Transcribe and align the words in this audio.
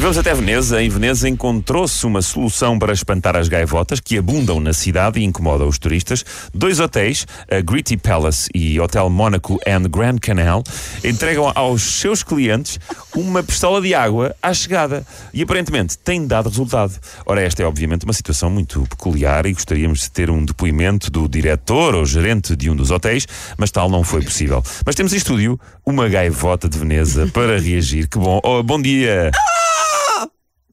E 0.00 0.02
vamos 0.02 0.16
até 0.16 0.32
Veneza. 0.32 0.82
Em 0.82 0.88
Veneza 0.88 1.28
encontrou-se 1.28 2.06
uma 2.06 2.22
solução 2.22 2.78
para 2.78 2.90
espantar 2.90 3.36
as 3.36 3.48
gaivotas 3.48 4.00
que 4.00 4.16
abundam 4.16 4.58
na 4.58 4.72
cidade 4.72 5.20
e 5.20 5.24
incomodam 5.24 5.68
os 5.68 5.78
turistas. 5.78 6.24
Dois 6.54 6.80
hotéis, 6.80 7.26
a 7.50 7.60
Gritty 7.60 7.98
Palace 7.98 8.48
e 8.54 8.80
Hotel 8.80 9.10
Monaco 9.10 9.60
and 9.68 9.82
Grand 9.90 10.16
Canal, 10.16 10.64
entregam 11.04 11.52
aos 11.54 11.82
seus 11.82 12.22
clientes 12.22 12.80
uma 13.14 13.42
pistola 13.42 13.78
de 13.82 13.94
água 13.94 14.34
à 14.42 14.54
chegada. 14.54 15.06
E 15.34 15.42
aparentemente 15.42 15.98
tem 15.98 16.26
dado 16.26 16.48
resultado. 16.48 16.98
Ora, 17.26 17.42
esta 17.42 17.62
é 17.62 17.66
obviamente 17.66 18.06
uma 18.06 18.14
situação 18.14 18.48
muito 18.48 18.86
peculiar 18.88 19.44
e 19.44 19.52
gostaríamos 19.52 20.00
de 20.00 20.10
ter 20.10 20.30
um 20.30 20.42
depoimento 20.42 21.10
do 21.10 21.28
diretor 21.28 21.94
ou 21.94 22.06
gerente 22.06 22.56
de 22.56 22.70
um 22.70 22.74
dos 22.74 22.90
hotéis, 22.90 23.26
mas 23.58 23.70
tal 23.70 23.90
não 23.90 24.02
foi 24.02 24.22
possível. 24.22 24.62
Mas 24.86 24.94
temos 24.94 25.12
em 25.12 25.18
estúdio 25.18 25.60
uma 25.84 26.08
gaivota 26.08 26.70
de 26.70 26.78
Veneza 26.78 27.26
para 27.34 27.60
reagir. 27.60 28.08
Que 28.08 28.18
bom. 28.18 28.40
Oh, 28.42 28.62
bom 28.62 28.80
dia! 28.80 29.30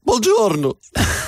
Buongiorno. 0.02 0.78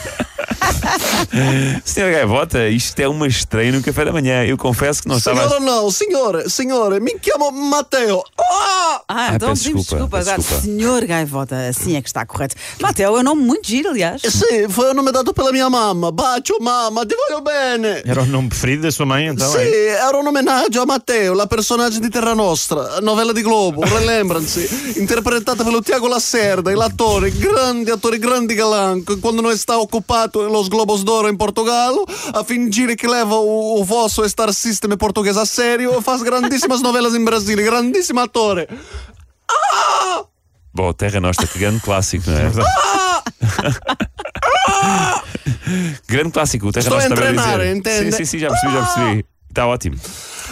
Senhora 1.84 2.12
Gaivota, 2.12 2.68
isto 2.68 2.98
é 3.00 3.08
uma 3.08 3.26
estreia 3.26 3.72
no 3.72 3.82
café 3.82 4.04
da 4.04 4.12
manhã. 4.12 4.44
Eu 4.44 4.56
confesso 4.56 5.02
que 5.02 5.08
não 5.08 5.18
estava. 5.18 5.36
Senhora 5.36 5.60
não, 5.60 5.90
senhora, 5.90 6.48
senhora, 6.48 7.00
me 7.00 7.16
chamo 7.22 7.50
Matteo. 7.50 8.22
Ah! 8.38 9.02
Ah, 9.08 9.34
então 9.34 9.50
peço 9.50 9.62
pedimos 9.64 9.82
desculpa, 9.82 10.18
desculpa, 10.18 10.18
peço 10.18 10.30
agora. 10.30 10.42
desculpa. 10.42 10.62
Senhor 10.62 11.04
Gaivota, 11.04 11.68
assim 11.68 11.96
é 11.96 12.02
que 12.02 12.08
está 12.08 12.24
correto. 12.24 12.54
Mateo 12.80 13.16
é 13.16 13.20
um 13.20 13.22
nome 13.22 13.42
muito 13.42 13.66
giro, 13.66 13.90
aliás. 13.90 14.22
Sì, 14.22 14.68
foi 14.68 14.90
o 14.90 14.94
nome 14.94 15.12
dato 15.12 15.32
pela 15.34 15.52
minha 15.52 15.68
mamma. 15.68 16.10
Bacio 16.10 16.58
mamma, 16.60 17.04
ti 17.06 17.14
voglio 17.14 17.42
bene. 17.42 18.02
Era 18.04 18.22
o 18.22 18.26
nome 18.26 18.48
preferido 18.48 18.82
da 18.82 18.90
sua 18.90 19.06
mãe, 19.06 19.26
então? 19.26 19.52
É? 19.56 20.00
era 20.00 20.16
un 20.16 20.26
omaggio 20.26 20.82
a 20.82 20.86
Matteo, 20.86 21.34
la 21.34 21.46
personaggio 21.46 21.98
di 22.00 22.08
Terra 22.08 22.34
Nostra, 22.34 23.00
novella 23.00 23.32
di 23.32 23.42
Globo, 23.42 23.82
Remembrancy, 23.82 24.66
interpretata 24.98 25.62
pelo 25.62 25.82
Tiago 25.82 26.08
Lacerda, 26.08 26.74
l'attore, 26.74 27.30
grande 27.30 27.90
attore, 27.90 28.18
grande 28.18 28.54
galã, 28.54 29.00
que 29.02 29.16
quando 29.16 29.42
não 29.42 29.50
está 29.50 29.78
ocupado 29.78 30.48
nos 30.48 30.68
Globos 30.70 31.04
d'Oro 31.04 31.28
em 31.28 31.36
Portugal, 31.36 31.94
a 32.32 32.42
fingir 32.42 32.96
que 32.96 33.06
leva 33.06 33.34
o, 33.34 33.80
o 33.80 33.84
vosso 33.84 34.26
Star 34.28 34.52
System 34.52 34.96
português 34.96 35.36
a 35.36 35.44
sério, 35.44 36.00
faz 36.00 36.22
grandíssimas 36.22 36.80
novelas 36.80 37.14
em 37.14 37.24
Brasília, 37.24 37.64
grandíssimo 37.64 38.20
attore. 38.20 38.66
Bom, 40.72 40.92
Terra 40.92 41.20
Nostra, 41.20 41.46
que 41.46 41.58
grande 41.58 41.80
clássico, 41.80 42.30
não 42.30 42.38
é? 42.38 42.50
grande 46.08 46.30
clássico, 46.30 46.68
o 46.68 46.72
Terra 46.72 46.84
Estou 46.84 46.98
a 46.98 47.00
Nostra 47.00 47.16
também 47.16 47.34
treinar, 47.34 47.58
dizer. 47.58 47.76
entende? 47.76 48.12
Sim, 48.12 48.18
sim, 48.18 48.24
sim, 48.24 48.38
já 48.38 48.48
percebi, 48.48 48.72
já 48.72 48.86
percebi. 48.86 49.24
Está 49.48 49.66
ótimo. 49.66 49.96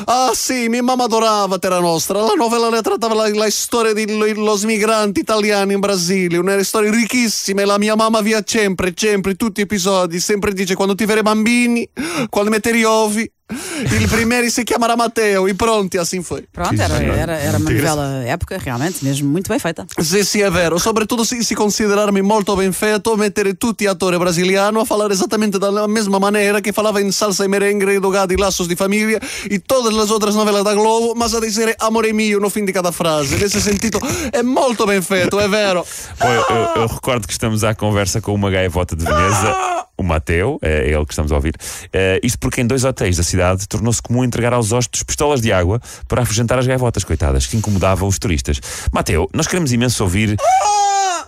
Ah 0.04 0.30
sì, 0.34 0.68
mia 0.68 0.82
mamma 0.82 1.04
adorava 1.04 1.58
Terra 1.58 1.80
Nostra. 1.80 2.20
La 2.20 2.34
novella 2.34 2.68
ne 2.70 2.80
trattava 2.82 3.14
la, 3.14 3.28
la 3.34 3.50
storia 3.50 3.92
di 3.92 4.16
lo- 4.16 4.44
los 4.44 4.64
migranti 4.64 5.20
italiani 5.20 5.74
in 5.74 5.80
Brasile, 5.80 6.36
una 6.38 6.62
storia 6.62 6.91
ricchissima 6.91 7.62
e 7.62 7.64
la 7.64 7.78
mia 7.78 7.96
mamma 7.96 8.20
via 8.20 8.42
sempre, 8.44 8.92
sempre, 8.96 9.34
tutti 9.34 9.60
gli 9.60 9.64
episodi, 9.64 10.20
sempre 10.20 10.52
dice 10.52 10.74
quando 10.74 10.94
ti 10.94 11.04
vere 11.04 11.22
bambini, 11.22 11.88
quando 12.28 12.50
mettere 12.50 12.84
ovi, 12.84 13.30
il 13.50 14.08
primeri 14.08 14.50
si 14.50 14.62
chiamerà 14.62 14.94
Matteo, 14.96 15.46
i 15.48 15.54
pronti, 15.54 15.96
assim 15.96 16.22
foi. 16.22 16.46
Pronto, 16.50 16.80
era, 16.80 16.98
era, 17.00 17.38
era 17.38 17.56
uma 17.58 17.70
novela 17.70 18.22
época, 18.24 18.58
realmente, 18.58 18.98
mesmo 19.02 19.28
muito 19.30 19.48
bem 19.48 19.58
feita. 19.58 19.86
Sì, 19.96 20.22
sì, 20.24 20.41
è 20.41 20.50
vero. 20.50 20.78
Soprattutto 20.78 21.24
se 21.24 21.42
si 21.42 21.54
considerarmi 21.54 22.20
molto 22.20 22.54
ben 22.54 22.72
feto, 22.72 23.16
mettere 23.16 23.56
tutti 23.56 23.84
gli 23.84 23.86
attori 23.86 24.19
brasiliani 24.19 24.78
a 24.80 24.84
parlare 24.84 25.12
esattamente 25.14 25.58
dalla 25.58 25.86
mesma 25.86 26.19
maniera 26.19 26.60
che 26.60 26.72
falava 26.72 27.00
in 27.00 27.10
salsa 27.12 27.44
e 27.44 27.48
merengue, 27.48 27.94
edogati, 27.94 28.36
laços 28.36 28.66
di 28.66 28.74
famiglia 28.76 29.19
e 29.48 29.60
todas 29.64 29.92
le 29.92 30.00
altre 30.00 30.30
novelas 30.32 30.62
da 30.62 30.74
Globo, 30.74 31.14
ma 31.14 31.26
sa 31.28 31.38
dizer 31.38 31.74
amore 31.78 32.12
mio 32.12 32.38
no 32.38 32.48
fim 32.50 32.64
di 32.64 32.72
cada 32.72 32.91
frase. 32.91 33.36
Nesse 33.36 33.60
sentido, 33.60 33.98
è 34.30 34.42
molto 34.42 34.84
ben 34.84 35.03
feto, 35.03 35.38
è 35.41 35.48
vero. 35.48 35.87
Bom, 36.19 36.28
eu, 36.28 36.44
eu- 36.48 36.82
eu 36.82 36.87
recordo 36.87 37.26
que 37.26 37.32
estamos 37.32 37.64
à 37.64 37.75
conversa 37.75 38.20
com 38.20 38.34
uma 38.34 38.50
gaivota 38.50 38.94
de 38.94 39.04
Veneza, 39.04 39.78
o 39.98 40.03
Mateu, 40.03 40.59
é 40.62 40.88
ele 40.88 41.04
que 41.04 41.12
estamos 41.12 41.32
a 41.32 41.34
ouvir. 41.34 41.54
Eh, 41.92 42.20
isto 42.22 42.38
porque 42.38 42.60
em 42.60 42.66
dois 42.66 42.84
hotéis 42.84 43.16
da 43.16 43.22
cidade 43.22 43.66
tornou-se 43.66 44.00
comum 44.00 44.25
entregar 44.25 44.53
aos 44.53 44.72
hóspedes 44.72 45.03
pistolas 45.03 45.41
de 45.41 45.53
água 45.53 45.81
para 46.06 46.22
afugentar 46.22 46.59
as 46.59 46.66
gaivotas, 46.66 47.03
coitadas, 47.03 47.47
que 47.47 47.56
incomodavam 47.56 48.08
os 48.08 48.19
turistas. 48.19 48.60
Mateu, 48.92 49.28
nós 49.34 49.48
queremos 49.48 49.72
imenso 49.72 50.03
ouvir 50.04 50.37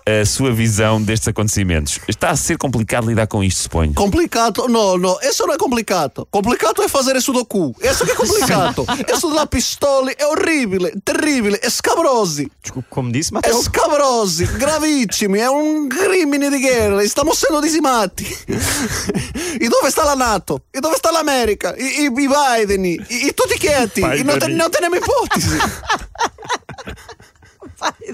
a 0.07 0.25
sua 0.25 0.53
visão 0.53 1.01
destes 1.03 1.29
acontecimentos. 1.29 1.99
Está 2.09 2.31
a 2.31 2.37
ser 2.37 2.57
complicado 2.59 3.07
lidar 3.09 3.27
com 3.27 3.43
isto, 3.43 3.63
suponho. 3.63 3.93
Complicato? 3.95 4.67
No, 4.69 4.97
no, 4.97 5.19
isso 5.23 5.45
non 5.47 5.55
è 5.55 5.59
complicato. 5.59 6.27
Complicato 6.31 6.83
è 6.83 6.89
fare 6.89 7.21
sudoku. 7.21 7.75
Isso 7.83 8.05
che 8.05 8.13
è 8.13 8.15
complicato. 8.15 8.85
Isso 9.13 9.29
della 9.29 9.47
pistola 9.47 10.11
è 10.11 10.25
orribile, 10.25 10.93
terribile, 11.03 11.59
è 11.59 11.69
scabrosi. 11.71 12.51
Desculpe, 12.61 12.89
como 12.89 13.11
disse, 13.11 13.31
È 13.31 13.35
Mateus? 13.35 13.65
scabrosi, 13.65 14.49
gravissimi, 14.57 15.39
è 15.39 15.49
un 15.49 15.89
crimine 15.89 16.49
di 16.51 16.61
guerra, 16.61 17.05
stiamo 17.07 17.33
essendo 17.33 17.61
disimati. 17.61 18.27
e 18.47 19.69
dove 19.69 19.91
sta 19.91 20.05
la 20.05 20.15
Nato? 20.15 20.63
E 20.71 20.81
dove 20.81 20.97
sta 20.97 21.11
l'America? 21.11 21.75
I, 21.77 22.03
i, 22.03 22.05
i 22.05 22.11
Biden? 22.11 22.85
I, 22.85 23.01
i 23.09 23.35
tutti 23.35 23.59
quieti? 23.59 24.01
Biden. 24.01 24.19
E 24.19 24.23
non, 24.23 24.39
te, 24.39 24.47
non 24.49 24.71
teniamo 24.71 24.97
ipotesi. 24.97 25.57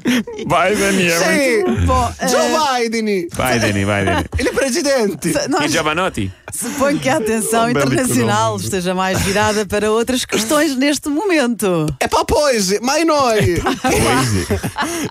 Biden. 0.47 1.11
Sì, 1.11 1.62
un 1.65 1.84
po', 1.84 2.12
eh. 2.19 2.27
Joe 2.27 2.89
Biden. 2.89 3.27
Biden, 3.34 3.72
Biden. 3.72 4.25
Il 4.39 4.50
presidente. 4.55 5.47
No, 5.49 5.59
I 5.59 5.69
giovanotti. 5.69 6.31
Suponho 6.53 6.99
que 6.99 7.09
a 7.09 7.17
atenção 7.17 7.71
internacional 7.71 8.57
esteja 8.57 8.95
mais 8.95 9.21
virada 9.21 9.67
para 9.67 9.91
outras 9.91 10.25
questões 10.25 10.77
neste 10.77 11.09
momento. 11.09 11.87
E 12.01 12.09
pa 12.09 12.25
poesi, 12.25 12.79
ma 12.81 12.99
e 12.99 13.05
noi? 13.05 13.57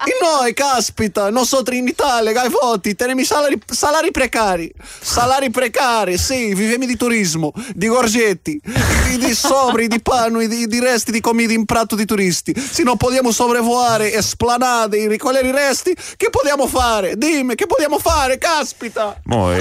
e 0.07 0.19
noi, 0.21 0.53
caspita, 0.53 1.31
nosotros 1.31 1.77
in 1.77 1.87
Italia, 1.87 2.33
gaivoti, 2.33 2.95
teniamo 2.95 3.21
i 3.21 3.25
salari, 3.25 3.59
salari 3.71 4.11
precari. 4.11 4.73
Salari 5.01 5.49
precari, 5.49 6.17
sì, 6.17 6.53
viviamo 6.53 6.85
di 6.85 6.95
turismo, 6.95 7.53
di 7.73 7.87
gorgetti, 7.87 8.61
di, 9.09 9.17
di 9.17 9.33
sobri, 9.35 9.87
di 9.87 10.01
panno, 10.01 10.39
e 10.39 10.47
di, 10.47 10.67
di 10.67 10.79
resti 10.79 11.11
di 11.11 11.21
comida 11.21 11.53
in 11.53 11.65
prato 11.65 11.95
di 11.95 12.05
turisti. 12.05 12.53
Se 12.55 12.83
non 12.83 12.97
possiamo 12.97 13.31
sobrevoare 13.31 14.13
esplanade 14.13 14.97
e 14.97 15.07
ricogliere 15.07 15.47
i 15.47 15.51
resti, 15.51 15.95
che 16.17 16.29
possiamo 16.29 16.67
fare? 16.67 17.17
Dimmi, 17.17 17.55
che 17.55 17.65
possiamo 17.65 17.99
fare? 17.99 18.37
Caspita! 18.37 19.19
Bom, 19.23 19.51
eh, 19.51 19.59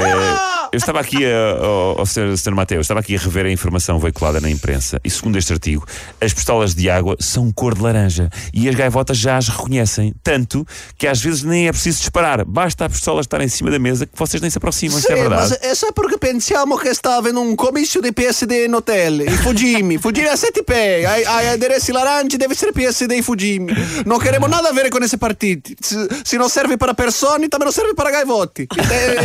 eu 0.73 0.79
estava 0.79 1.01
aqui 1.01 1.25
a, 1.25 1.57
ao, 1.65 1.99
ao 2.01 2.07
Sr. 2.07 2.37
Sr. 2.37 2.55
Mateus, 2.55 2.83
estava 2.85 3.01
aqui 3.01 3.17
a 3.17 3.19
rever 3.19 3.47
a 3.47 3.51
informação 3.51 3.99
veiculada 3.99 4.41
na 4.41 4.51
imprensa 4.51 5.01
e 5.05 5.11
segundo 5.11 5.37
este 5.39 5.53
artigo, 5.53 5.87
as 6.21 6.33
pistolas 6.33 6.75
de 6.75 6.89
água 6.91 7.17
são 7.19 7.51
cor 7.53 7.75
de 7.75 7.81
laranja 7.83 8.29
e 8.53 8.69
as 8.69 8.75
gaivotas 8.75 9.17
já 9.19 9.37
as 9.37 9.49
reconhecem, 9.49 10.15
tanto 10.23 10.67
que 10.99 11.07
às 11.07 11.21
vezes 11.21 11.43
nem 11.43 11.67
é 11.69 11.73
preciso 11.73 11.99
disparar, 12.01 12.45
basta 12.45 12.85
a 12.85 12.89
pistola 12.89 13.21
estar 13.21 13.41
em 13.41 13.49
cima 13.49 13.71
da 13.71 13.79
mesa 13.79 14.07
que 14.07 14.17
vocês 14.19 14.41
nem 14.41 14.51
se 14.51 14.59
aproximam, 14.59 14.99
isto 14.99 15.11
é 15.11 15.17
Sì, 15.17 15.23
ma 15.23 15.29
verdade. 15.29 15.49
se- 15.61 15.71
isso 15.73 15.87
è 15.89 15.93
perché 15.93 16.19
pensiamo 16.19 16.77
che 16.77 16.93
sta 16.95 17.17
avendo 17.17 17.41
un 17.41 17.55
comizio 17.55 18.01
di 18.01 18.13
PSD 18.13 18.65
in 18.67 18.75
hotel. 18.75 19.21
I 19.21 19.31
Fujimi, 19.31 19.99
Fujimi 19.99 20.29
a 20.29 20.37
7 20.37 20.63
pay. 20.65 21.05
Ai, 21.05 21.25
ai 21.25 21.49
aderessi 21.49 21.93
laranji 21.93 22.37
deve 22.37 22.53
essere 22.55 22.73
PSD 22.73 23.13
i 23.13 23.23
Fujimi. 23.23 23.73
Non 24.05 24.19
queremos 24.19 24.49
nada 24.51 24.69
a 24.69 24.73
ver 24.73 24.89
con 24.91 25.03
esse 25.03 25.17
partiti. 25.17 25.75
Se, 25.81 26.07
se 26.23 26.37
non 26.37 26.49
serve 26.49 26.77
para 26.77 26.93
persone, 26.95 27.49
também 27.49 27.67
não 27.67 27.73
serve 27.73 27.95
para 27.95 28.11
gaivotti. 28.11 28.67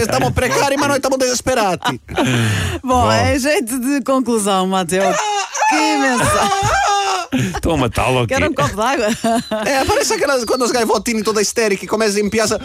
Estamos 0.02 0.32
precari, 0.34 0.78
ma 0.78 0.88
noi 0.88 0.98
estamos 0.98 1.18
desesperati. 1.20 2.00
Bom, 2.84 3.12
em 3.12 3.40
jeito 3.40 3.80
de 3.80 4.02
conclusão, 4.04 4.68
Mateo, 4.68 5.14
que 5.70 5.98
mensagem. 5.98 6.60
Estão 7.56 7.74
a 7.74 7.78
matá-lo 7.78 8.20
aqui. 8.20 8.34
Quero 8.34 8.50
um 8.50 8.54
copo 8.54 8.76
d'água? 8.76 9.08
Eh, 9.66 9.86
parece 9.86 10.14
aquelas 10.14 10.44
quando 10.46 10.64
os 10.64 10.72
gaivottini 10.72 11.24
toda 11.24 11.42
isterici 11.42 11.86
começam 11.86 12.22
em 12.22 12.30
piazza. 12.30 12.60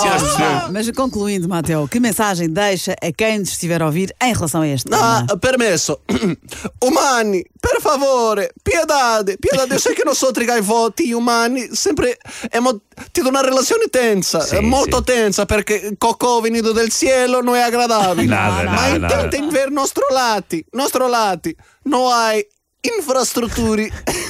Percebemos. 0.00 0.70
Mas 0.72 0.90
concluindo, 0.92 1.48
Mateo, 1.48 1.86
que 1.88 2.00
mensagem 2.00 2.48
deixa 2.48 2.92
a 3.02 3.12
quem 3.12 3.38
nos 3.38 3.50
estiver 3.50 3.82
a 3.82 3.86
ouvir 3.86 4.14
em 4.22 4.32
relação 4.32 4.62
a 4.62 4.68
este 4.68 4.88
tema? 4.88 5.26
Ah, 5.28 5.36
permesso. 5.36 5.98
Umani, 6.82 7.44
per 7.60 7.80
favore, 7.80 8.50
piedade, 8.62 9.36
piedade. 9.38 9.74
Eu 9.74 9.80
sei 9.80 9.94
che 9.94 10.04
nosotros 10.04 10.46
gaivotti 10.46 11.12
umani 11.12 11.68
sempre 11.74 12.18
abbiamo 12.44 12.80
tido 13.12 13.28
una 13.28 13.40
relazione 13.42 13.86
tensa, 13.88 14.40
Sì, 14.40 14.58
molto 14.60 14.98
sì. 14.98 15.04
tensa 15.04 15.46
perché 15.46 15.94
cocò 15.98 16.40
venuto 16.40 16.72
del 16.72 16.90
cielo 16.90 17.40
non 17.40 17.54
è 17.56 17.60
agradabile. 17.62 18.26
Nada, 18.26 18.70
Ma 18.70 18.96
nada, 18.98 19.28
ver 19.50 19.70
nostro 19.70 20.06
lati, 20.10 20.64
nostro 20.72 21.06
lati. 21.06 21.54
Non 21.84 22.12
hai 22.12 22.44
infrastrutture. 22.80 23.88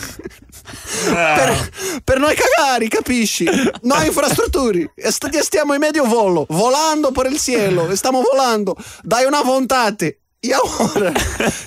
per, 1.12 1.70
per 2.04 2.18
noi 2.18 2.34
cagare, 2.34 2.88
capisci? 2.88 3.44
Noi 3.82 4.06
infrastrutture. 4.06 4.92
E 4.94 5.10
st- 5.10 5.38
stiamo 5.38 5.74
in 5.74 5.80
medio 5.80 6.04
volo, 6.04 6.46
volando 6.48 7.10
per 7.10 7.26
il 7.26 7.38
cielo, 7.38 7.94
stiamo 7.96 8.22
volando. 8.22 8.76
Dai 9.02 9.24
una 9.24 9.42
vontate. 9.42 10.21
E 10.44 10.52
agora? 10.52 11.12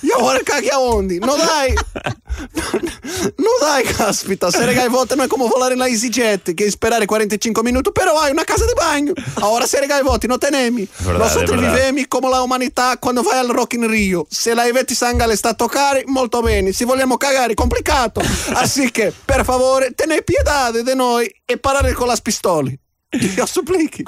E 0.03 0.11
agora 0.11 0.43
caghi 0.43 0.69
aonde? 0.69 1.17
Não 1.19 1.37
dai? 1.37 1.73
No 3.37 3.51
dai, 3.61 3.83
caspita, 3.85 4.47
essere 4.47 4.73
gaivota 4.73 5.15
non 5.15 5.23
è 5.23 5.27
come 5.29 5.47
volare 5.47 5.77
la 5.77 5.87
EasyJet, 5.87 6.53
che 6.53 6.69
sperare 6.69 7.05
45 7.05 7.63
minuti, 7.63 7.93
però 7.93 8.19
hai 8.19 8.31
una 8.31 8.43
casa 8.43 8.65
di 8.65 8.73
bagno. 8.75 9.13
Ora 9.39 9.63
essere 9.63 9.85
gaivoti, 9.85 10.27
non 10.27 10.39
tenemi. 10.39 10.85
Nosotros 11.05 11.57
vivemi 11.57 12.05
come 12.09 12.27
la 12.27 12.41
umanità 12.41 12.97
quando 12.97 13.21
vai 13.21 13.37
al 13.37 13.47
Rock 13.47 13.75
in 13.75 13.87
Rio. 13.87 14.25
Se 14.29 14.53
la 14.53 14.65
Ivete 14.65 14.93
Sangale 14.93 15.37
sta 15.37 15.49
a 15.49 15.53
toccare, 15.53 16.03
molto 16.07 16.41
bene. 16.41 16.73
Se 16.73 16.83
vogliamo 16.83 17.15
cagare, 17.15 17.53
complicato. 17.53 18.21
Así 18.55 18.91
che, 18.91 19.13
per 19.23 19.45
favore, 19.45 19.93
tenei 19.95 20.21
piedade 20.21 20.83
di 20.83 20.93
noi 20.95 21.33
e 21.45 21.57
parare 21.57 21.93
con 21.93 22.07
las 22.07 22.19
pistole. 22.19 22.77
Io 23.37 23.45
supplichi. 23.45 24.03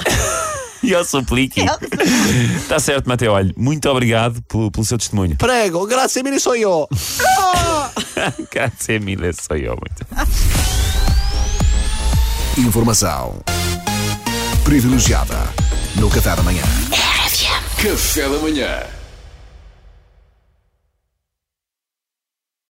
E 0.84 0.94
ao 0.94 1.04
suplique. 1.04 1.66
Está 2.56 2.80
certo, 2.80 3.08
Mateo. 3.08 3.34
Olha, 3.34 3.54
muito 3.58 3.90
obrigado 3.90 4.42
pelo, 4.44 4.72
pelo 4.72 4.86
seu 4.86 4.98
testemunho. 4.98 5.36
Prego, 5.38 5.86
grazie 5.86 6.24
mille 6.24 6.40
so 6.40 6.56
io. 6.56 6.88
Ah! 7.26 7.92
Grazie 8.52 9.00
mille, 9.00 9.32
sou 9.34 9.58
eu. 9.58 9.78
Muito. 9.78 10.06
Informação 12.58 13.40
privilegiada 14.64 15.38
no 15.96 16.10
Qatar 16.10 16.40
amanhã. 16.40 16.64
Café 17.78 18.28
da 18.28 18.40
manhã. 18.40 18.97